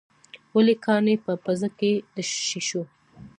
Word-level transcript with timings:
ولې 0.55 0.75
کاڼي 0.85 1.15
په 1.25 1.31
پزه 1.43 1.69
کې 1.79 1.91
د 2.15 2.17
شېشو. 2.47 2.83